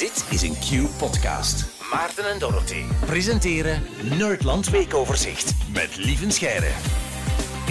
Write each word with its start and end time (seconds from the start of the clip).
Dit 0.00 0.26
is 0.30 0.42
een 0.42 0.54
Q-podcast. 0.54 1.84
Maarten 1.92 2.30
en 2.30 2.38
Dorothy 2.38 2.82
presenteren 3.06 3.82
Nerdland 4.18 4.70
Weekoverzicht 4.70 5.54
met 5.72 5.96
Lieven 5.96 6.32
Scheire. 6.32 6.70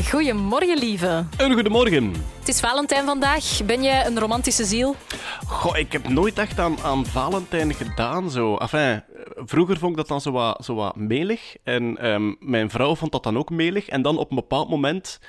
Goedemorgen, 0.09 0.77
lieve. 0.77 1.25
Een 1.37 1.53
goedemorgen. 1.53 2.13
Het 2.39 2.47
is 2.47 2.59
Valentijn 2.59 3.05
vandaag. 3.05 3.65
Ben 3.65 3.81
je 3.81 4.03
een 4.05 4.19
romantische 4.19 4.65
ziel? 4.65 4.95
Goh, 5.47 5.77
ik 5.77 5.91
heb 5.91 6.07
nooit 6.07 6.37
echt 6.37 6.59
aan, 6.59 6.79
aan 6.81 7.05
Valentijn 7.05 7.73
gedaan. 7.73 8.31
Zo. 8.31 8.55
Enfin, 8.55 9.03
vroeger 9.35 9.77
vond 9.77 9.91
ik 9.91 9.97
dat 9.97 10.07
dan 10.07 10.21
zo 10.21 10.31
wat, 10.31 10.65
zo 10.65 10.75
wat 10.75 10.95
melig. 10.95 11.55
En 11.63 11.97
ehm, 11.97 12.33
mijn 12.39 12.69
vrouw 12.69 12.95
vond 12.95 13.11
dat 13.11 13.23
dan 13.23 13.37
ook 13.37 13.49
melig. 13.49 13.87
En 13.87 14.01
dan 14.01 14.17
op 14.17 14.29
een 14.29 14.35
bepaald 14.35 14.69
moment 14.69 15.19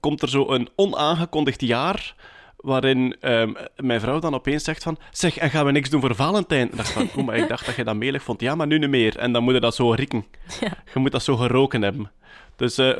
komt 0.00 0.22
er 0.22 0.28
zo 0.28 0.50
een 0.50 0.68
onaangekondigd 0.76 1.60
jaar 1.60 2.14
waarin 2.62 3.16
ehm, 3.20 3.52
mijn 3.76 4.00
vrouw 4.00 4.18
dan 4.18 4.34
opeens 4.34 4.64
zegt 4.64 4.82
van 4.82 4.98
zeg, 5.10 5.36
en 5.36 5.50
gaan 5.50 5.66
we 5.66 5.72
niks 5.72 5.90
doen 5.90 6.00
voor 6.00 6.14
Valentijn? 6.14 6.66
Ik 6.66 6.76
dacht 6.76 6.90
van, 6.92 7.08
oh, 7.16 7.24
maar 7.26 7.36
ik 7.36 7.48
dacht 7.48 7.66
dat 7.66 7.76
je 7.76 7.84
dat 7.84 7.96
melig 7.96 8.22
vond. 8.22 8.40
Ja, 8.40 8.54
maar 8.54 8.66
nu 8.66 8.78
niet 8.78 8.90
meer. 8.90 9.18
En 9.18 9.32
dan 9.32 9.42
moet 9.42 9.54
je 9.54 9.60
dat 9.60 9.74
zo 9.74 9.90
rieken. 9.90 10.24
Ja. 10.60 10.72
Je 10.94 11.00
moet 11.00 11.12
dat 11.12 11.22
zo 11.22 11.36
geroken 11.36 11.82
hebben. 11.82 12.10
Dus 12.56 12.78
eh, 12.78 12.90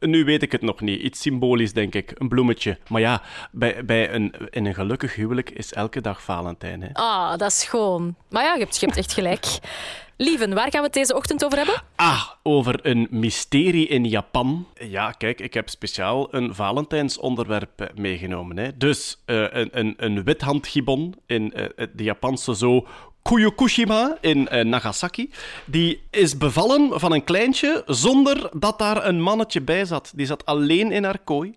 nu 0.00 0.24
weet 0.24 0.42
ik 0.42 0.52
het 0.52 0.62
nog 0.62 0.80
niet. 0.80 1.00
Iets 1.00 1.20
symbolisch, 1.20 1.72
denk 1.72 1.94
ik. 1.94 2.12
Een 2.14 2.28
bloemetje. 2.28 2.78
Maar 2.88 3.00
ja, 3.00 3.22
bij, 3.50 3.84
bij 3.84 4.12
een, 4.12 4.34
in 4.50 4.66
een 4.66 4.74
gelukkig 4.74 5.14
huwelijk 5.14 5.50
is 5.50 5.72
elke 5.72 6.00
dag 6.00 6.22
Valentijn. 6.22 6.82
Hè. 6.82 6.88
Ah, 6.92 7.38
dat 7.38 7.50
is 7.50 7.60
schoon. 7.60 8.14
Maar 8.30 8.42
ja, 8.42 8.52
je 8.52 8.60
hebt, 8.60 8.80
je 8.80 8.86
hebt 8.86 8.98
echt 8.98 9.12
gelijk. 9.12 9.58
Lieven, 10.16 10.54
waar 10.54 10.70
gaan 10.70 10.80
we 10.80 10.86
het 10.86 10.92
deze 10.92 11.16
ochtend 11.16 11.44
over 11.44 11.58
hebben? 11.58 11.82
Ah, 11.96 12.28
over 12.42 12.78
een 12.82 13.06
mysterie 13.10 13.86
in 13.88 14.04
Japan. 14.04 14.66
Ja, 14.74 15.10
kijk, 15.10 15.40
ik 15.40 15.54
heb 15.54 15.68
speciaal 15.68 16.34
een 16.34 16.54
Valentijnsonderwerp 16.54 17.80
eh, 17.80 17.86
meegenomen. 17.94 18.56
Hè. 18.56 18.76
Dus 18.76 19.22
eh, 19.24 19.46
een, 19.50 19.68
een, 19.72 19.94
een 19.96 20.24
withandgibbon 20.24 21.14
in 21.26 21.52
eh, 21.52 21.86
de 21.94 22.02
Japanse 22.02 22.54
zoo 22.54 22.86
Kuyokushima 23.28 24.16
in 24.20 24.48
eh, 24.48 24.64
Nagasaki. 24.64 25.30
Die 25.64 26.02
is 26.10 26.38
bevallen 26.38 27.00
van 27.00 27.12
een 27.12 27.24
kleintje 27.24 27.82
zonder 27.86 28.50
dat 28.56 28.78
daar 28.78 29.06
een 29.06 29.20
mannetje 29.20 29.60
bij 29.60 29.84
zat. 29.84 30.12
Die 30.14 30.26
zat 30.26 30.46
alleen 30.46 30.92
in 30.92 31.04
haar 31.04 31.18
kooi. 31.18 31.54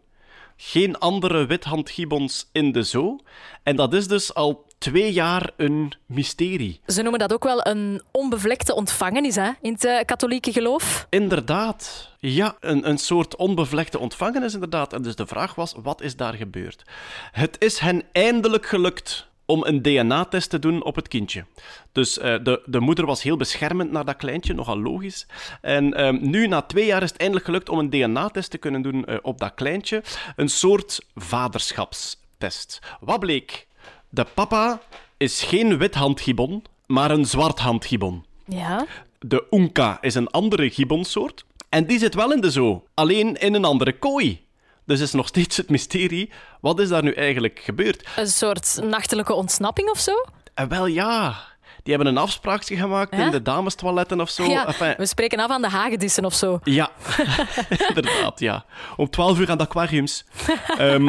Geen 0.58 0.98
andere 1.00 1.46
withandgibbons 1.46 2.50
in 2.52 2.72
de 2.72 2.84
zoo. 2.84 3.20
En 3.64 3.76
dat 3.76 3.94
is 3.94 4.08
dus 4.08 4.34
al 4.34 4.66
twee 4.78 5.14
jaar 5.14 5.50
een 5.58 5.94
mysterie. 6.06 6.80
Ze 6.86 7.02
noemen 7.02 7.20
dat 7.20 7.34
ook 7.34 7.44
wel 7.44 7.68
een 7.68 8.02
onbevlekte 8.12 8.76
ontvangenis 8.76 9.36
hè, 9.36 9.50
in 9.62 9.74
het 9.74 9.86
eh, 9.86 10.06
katholieke 10.06 10.52
geloof. 10.52 11.08
Inderdaad. 11.10 12.12
Ja, 12.20 12.56
een, 12.60 12.90
een 12.90 12.98
soort 12.98 13.36
onbevlekte 13.36 14.00
ontvangenis 14.00 14.54
inderdaad. 14.54 14.94
En 14.94 15.02
dus 15.02 15.16
de 15.16 15.28
vraag 15.28 15.56
was, 15.56 15.74
wat 15.82 16.02
is 16.02 16.16
daar 16.16 16.34
gebeurd? 16.34 16.84
Het 17.32 17.56
is 17.60 17.80
hen 17.80 18.04
eindelijk 18.12 18.66
gelukt 18.66 19.28
om 19.48 19.64
een 19.64 19.82
DNA-test 19.82 20.50
te 20.50 20.60
doen 20.60 20.84
op 20.84 20.96
het 20.96 21.08
kindje. 21.08 21.46
Dus 21.92 22.18
uh, 22.18 22.24
de, 22.24 22.62
de 22.66 22.80
moeder 22.80 23.06
was 23.06 23.24
heel 23.24 23.38
beschermend 23.38 23.92
naar 23.92 24.06
dat 24.06 24.16
kleintje, 24.16 24.54
nogal 24.54 24.80
logisch. 24.80 25.28
En 25.62 26.06
um, 26.06 26.30
nu, 26.30 26.48
na 26.48 26.62
twee 26.62 26.86
jaar, 26.86 27.04
is 27.04 27.10
het 27.10 27.20
eindelijk 27.20 27.46
gelukt 27.46 27.70
om 27.70 27.80
een 27.80 27.90
DNA-test 27.90 28.52
te 28.52 28.58
kunnen 28.58 28.82
doen 28.82 29.06
uh, 29.10 29.18
op 29.22 29.40
dat 29.40 29.54
kleintje. 29.54 30.04
Een 30.36 30.50
soort 30.50 31.06
vaderschapstest. 31.16 32.80
Wat 33.00 33.20
bleek? 33.20 33.68
De 34.10 34.26
papa 34.34 34.82
is 35.18 35.44
geen 35.44 35.78
withandgibbon, 35.78 36.64
maar 36.86 37.12
een 37.12 37.26
zwarthandgibbon. 37.26 38.26
Ja. 38.46 38.86
De 39.20 39.48
Unka 39.52 39.98
is 40.02 40.16
een 40.16 40.28
andere 40.28 40.70
gibbonsoort. 40.70 41.46
En 41.70 41.86
die 41.86 42.00
zit 42.00 42.14
wel 42.14 42.34
in 42.34 42.42
de 42.42 42.52
zoo, 42.52 42.84
alleen 42.94 43.36
in 43.36 43.54
een 43.54 43.66
andere 43.66 43.98
kooi. 43.98 44.47
Dus 44.88 45.00
is 45.00 45.12
nog 45.12 45.28
steeds 45.28 45.58
het 45.58 45.70
mysterie, 45.70 46.32
wat 46.62 46.80
is 46.80 46.90
daar 46.90 47.04
nu 47.04 47.12
eigenlijk 47.14 47.60
gebeurd? 47.64 48.08
Een 48.16 48.28
soort 48.28 48.80
nachtelijke 48.84 49.34
ontsnapping 49.34 49.90
of 49.90 50.00
zo? 50.00 50.12
En 50.54 50.68
wel 50.68 50.86
ja, 50.86 51.36
die 51.84 51.96
hebben 51.96 52.14
een 52.14 52.22
afspraakje 52.22 52.76
gemaakt 52.76 53.16
Ja? 53.16 53.26
in 53.26 53.32
de 53.32 53.42
damestoiletten 53.42 54.22
of 54.22 54.30
zo. 54.30 54.44
Ja, 54.44 54.68
Enfin, 54.68 54.94
we 54.98 55.06
spreken 55.06 55.40
af 55.40 55.50
aan 55.50 55.62
de 55.62 55.70
hagedissen 55.70 56.26
of 56.26 56.34
zo. 56.34 56.60
ja, 56.64 56.90
inderdaad, 57.88 58.40
ja. 58.40 58.66
Om 58.96 59.10
12 59.10 59.40
uur 59.40 59.50
aan 59.50 59.58
de 59.58 59.64
aquariums. 59.64 60.26
Ehm, 60.78 61.06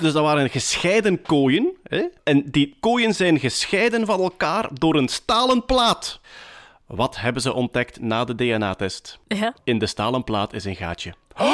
dus 0.00 0.12
dat 0.12 0.22
waren 0.22 0.50
gescheiden 0.50 1.22
kooien. 1.22 1.76
Hè? 1.84 2.02
En 2.24 2.50
die 2.50 2.76
kooien 2.80 3.14
zijn 3.14 3.38
gescheiden 3.38 4.06
van 4.06 4.20
elkaar 4.20 4.68
door 4.72 4.94
een 4.94 5.08
stalen 5.08 5.64
plaat. 5.64 6.20
Wat 6.86 7.20
hebben 7.20 7.42
ze 7.42 7.52
ontdekt 7.52 8.00
na 8.00 8.24
de 8.24 8.34
DNA-test? 8.34 9.18
Ja. 9.28 9.54
In 9.64 9.78
de 9.78 9.86
stalen 9.86 10.24
plaat 10.24 10.52
is 10.52 10.64
een 10.64 10.76
gaatje. 10.76 11.14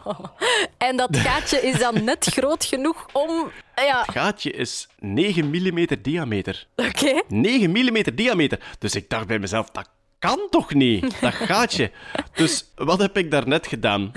En 0.78 0.96
dat 0.96 1.16
gaatje 1.16 1.60
is 1.60 1.78
dan 1.78 2.04
net 2.04 2.26
groot 2.32 2.64
genoeg 2.64 3.06
om... 3.12 3.50
Ja, 3.74 4.00
Het 4.06 4.10
gaatje 4.14 4.50
is 4.50 4.88
9 4.98 5.46
mm 5.50 5.86
diameter. 6.02 6.66
oké. 6.76 7.22
9 7.28 7.70
mm 7.70 8.02
diameter. 8.14 8.58
Dus 8.78 8.94
ik 8.94 9.10
dacht 9.10 9.26
bij 9.26 9.38
mezelf, 9.38 9.70
dat 9.70 9.88
kan 10.18 10.46
toch 10.50 10.74
niet, 10.74 11.20
dat 11.20 11.34
gaatje. 11.34 11.90
Dus 12.34 12.64
wat 12.74 12.98
heb 13.00 13.16
ik 13.18 13.30
daarnet 13.30 13.66
gedaan? 13.66 14.12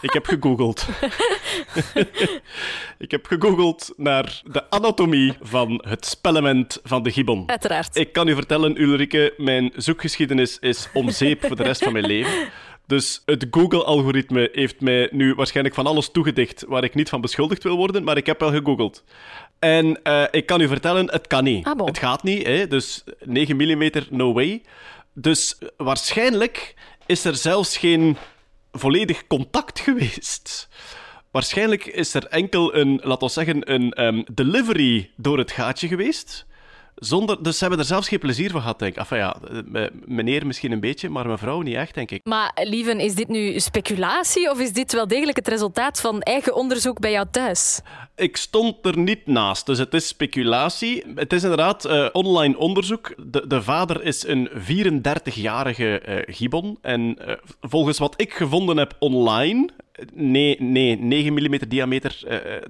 Ik 0.00 0.12
heb 0.12 0.26
gegoogeld. 0.26 0.86
ik 2.98 3.10
heb 3.10 3.26
gegoogeld 3.26 3.92
naar 3.96 4.40
de 4.44 4.70
anatomie 4.70 5.34
van 5.40 5.84
het 5.88 6.06
spellement 6.06 6.78
van 6.82 7.02
de 7.02 7.10
gibbon. 7.10 7.42
Uiteraard. 7.50 7.96
Ik 7.96 8.12
kan 8.12 8.28
u 8.28 8.34
vertellen, 8.34 8.80
Ulrike, 8.82 9.34
mijn 9.36 9.72
zoekgeschiedenis 9.76 10.58
is 10.58 10.88
om 10.92 11.10
zeep 11.10 11.46
voor 11.46 11.56
de 11.56 11.62
rest 11.62 11.82
van 11.84 11.92
mijn 11.92 12.06
leven. 12.06 12.48
Dus 12.92 13.22
het 13.24 13.46
Google-algoritme 13.50 14.48
heeft 14.52 14.80
mij 14.80 15.08
nu 15.10 15.34
waarschijnlijk 15.34 15.74
van 15.74 15.86
alles 15.86 16.10
toegedicht 16.10 16.64
waar 16.68 16.84
ik 16.84 16.94
niet 16.94 17.08
van 17.08 17.20
beschuldigd 17.20 17.62
wil 17.62 17.76
worden, 17.76 18.04
maar 18.04 18.16
ik 18.16 18.26
heb 18.26 18.40
wel 18.40 18.50
gegoogeld. 18.50 19.04
En 19.58 20.02
eh, 20.02 20.24
ik 20.30 20.46
kan 20.46 20.60
u 20.60 20.68
vertellen, 20.68 21.10
het 21.10 21.26
kan 21.26 21.44
niet. 21.44 21.66
Ah, 21.66 21.76
bon. 21.76 21.86
Het 21.86 21.98
gaat 21.98 22.22
niet, 22.22 22.46
hè? 22.46 22.68
dus 22.68 23.04
9 23.24 23.56
mm, 23.56 23.90
no 24.10 24.32
way. 24.32 24.62
Dus 25.12 25.58
waarschijnlijk 25.76 26.74
is 27.06 27.24
er 27.24 27.36
zelfs 27.36 27.76
geen 27.76 28.16
volledig 28.72 29.26
contact 29.26 29.80
geweest. 29.80 30.68
Waarschijnlijk 31.30 31.86
is 31.86 32.14
er 32.14 32.26
enkel 32.26 32.74
een, 32.74 33.00
laten 33.02 33.26
we 33.26 33.32
zeggen, 33.32 33.72
een 33.72 33.92
ehm, 33.92 34.22
delivery 34.34 35.10
door 35.16 35.38
het 35.38 35.50
gaatje 35.50 35.88
geweest. 35.88 36.46
Zonder, 37.04 37.42
dus 37.42 37.54
ze 37.54 37.60
hebben 37.60 37.78
er 37.78 37.86
zelfs 37.86 38.08
geen 38.08 38.18
plezier 38.18 38.50
van 38.50 38.60
gehad, 38.60 38.78
denk 38.78 38.92
ik. 38.92 38.98
Enfin 38.98 39.18
ja, 39.18 39.36
meneer 40.04 40.46
misschien 40.46 40.72
een 40.72 40.80
beetje, 40.80 41.08
maar 41.08 41.26
mevrouw 41.26 41.60
niet 41.60 41.74
echt, 41.74 41.94
denk 41.94 42.10
ik. 42.10 42.20
Maar 42.24 42.52
lieven, 42.62 43.00
is 43.00 43.14
dit 43.14 43.28
nu 43.28 43.60
speculatie 43.60 44.50
of 44.50 44.60
is 44.60 44.72
dit 44.72 44.92
wel 44.92 45.06
degelijk 45.06 45.36
het 45.36 45.48
resultaat 45.48 46.00
van 46.00 46.20
eigen 46.20 46.54
onderzoek 46.54 47.00
bij 47.00 47.10
jou 47.10 47.26
thuis? 47.30 47.80
Ik 48.22 48.36
stond 48.36 48.86
er 48.86 48.98
niet 48.98 49.26
naast, 49.26 49.66
dus 49.66 49.78
het 49.78 49.94
is 49.94 50.08
speculatie. 50.08 51.04
Het 51.14 51.32
is 51.32 51.42
inderdaad 51.42 51.84
eh, 51.84 52.08
online 52.12 52.58
onderzoek. 52.58 53.14
De, 53.26 53.46
de 53.46 53.62
vader 53.62 54.02
is 54.02 54.26
een 54.26 54.50
34-jarige 54.50 55.98
eh 55.98 56.34
gibbon. 56.34 56.78
En 56.80 57.18
eh, 57.18 57.34
volgens 57.60 57.98
wat 57.98 58.20
ik 58.20 58.32
gevonden 58.32 58.76
heb 58.76 58.96
online. 58.98 59.68
Nee, 60.12 60.56
nee, 60.62 60.98
9 60.98 61.32
mm 61.32 61.58
diameter, 61.68 62.18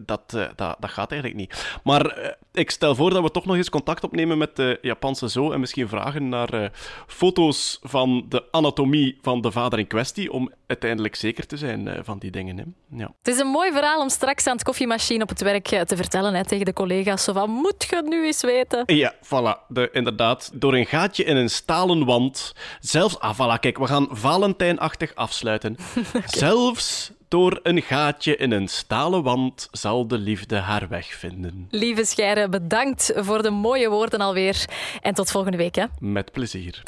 dat, 0.07 0.31
dat, 0.31 0.57
dat 0.57 0.91
gaat 0.91 1.11
eigenlijk 1.11 1.41
niet. 1.41 1.79
Maar 1.85 2.37
ik 2.53 2.71
stel 2.71 2.95
voor 2.95 3.11
dat 3.11 3.23
we 3.23 3.31
toch 3.31 3.45
nog 3.45 3.57
eens 3.57 3.71
contact 3.71 4.05
opnemen 4.05 4.39
met 4.39 4.57
de 4.57 4.79
Japanse 4.83 5.29
zoo 5.29 5.53
en 5.53 5.61
misschien 5.61 5.89
vragen 5.89 6.29
naar 6.29 6.73
foto's 7.07 7.79
van 7.83 8.27
de 8.29 8.45
anatomie 8.51 9.19
van 9.23 9.41
de 9.41 9.51
vader 9.51 9.79
in 9.79 9.87
kwestie, 9.87 10.33
om 10.33 10.53
uiteindelijk 10.73 11.15
zeker 11.15 11.47
te 11.47 11.57
zijn 11.57 11.89
eh, 11.89 12.01
van 12.03 12.19
die 12.19 12.31
dingen. 12.31 12.59
Hè. 12.59 12.65
Ja. 12.97 13.15
Het 13.23 13.35
is 13.35 13.39
een 13.39 13.47
mooi 13.47 13.73
verhaal 13.73 14.01
om 14.01 14.09
straks 14.09 14.47
aan 14.47 14.53
het 14.55 14.65
koffiemachine 14.65 15.23
op 15.23 15.29
het 15.29 15.41
werk 15.41 15.71
eh, 15.71 15.81
te 15.81 15.97
vertellen 15.97 16.35
hè, 16.35 16.45
tegen 16.45 16.65
de 16.65 16.73
collega's. 16.73 17.25
Zo 17.25 17.33
van, 17.33 17.51
moet 17.51 17.87
je 17.91 17.97
het 17.97 18.07
nu 18.07 18.27
eens 18.27 18.43
weten? 18.43 18.83
Ja, 18.87 19.15
voilà. 19.25 19.67
De, 19.69 19.89
inderdaad. 19.93 20.51
Door 20.55 20.75
een 20.75 20.87
gaatje 20.87 21.25
in 21.25 21.37
een 21.37 21.51
stalen 21.51 22.05
wand. 22.05 22.55
Zelfs... 22.81 23.19
Ah, 23.19 23.35
voilà. 23.35 23.61
Kijk, 23.61 23.79
we 23.79 23.87
gaan 23.87 24.09
Valentijnachtig 24.11 25.15
afsluiten. 25.15 25.77
Zelfs 26.27 27.13
door 27.29 27.61
een 27.63 27.83
gaatje 27.83 28.37
in 28.37 28.51
een 28.51 28.69
stalen 28.69 29.23
wand 29.23 29.69
zal 29.71 30.07
de 30.07 30.19
liefde 30.19 30.57
haar 30.57 30.89
weg 30.89 31.07
vinden. 31.07 31.67
Lieve 31.71 32.05
Scheire, 32.05 32.49
bedankt 32.49 33.13
voor 33.17 33.43
de 33.43 33.51
mooie 33.51 33.89
woorden 33.89 34.21
alweer. 34.21 34.65
En 35.01 35.15
tot 35.15 35.31
volgende 35.31 35.57
week. 35.57 35.75
Hè. 35.75 35.85
Met 35.99 36.33
plezier. 36.33 36.83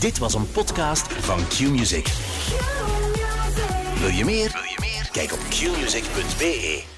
Dit 0.00 0.18
was 0.18 0.34
een 0.34 0.50
podcast 0.50 1.12
van 1.12 1.38
Q-Music. 1.48 2.06
Wil 4.00 4.08
je 4.08 4.24
meer? 4.24 4.50
Wil 4.52 4.62
je 4.62 4.76
meer? 4.80 5.08
Kijk 5.12 5.32
op 5.32 5.38
qmusic.be. 5.48 6.97